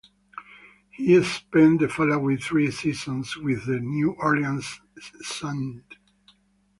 He 0.89 1.23
spent 1.23 1.79
the 1.81 1.87
following 1.87 2.37
three 2.39 2.71
seasons 2.71 3.37
with 3.37 3.67
the 3.67 3.79
New 3.79 4.13
Orleans–St. 4.13 5.83